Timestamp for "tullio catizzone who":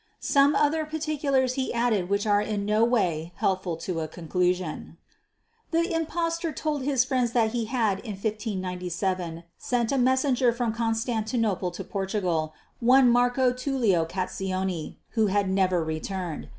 13.53-15.27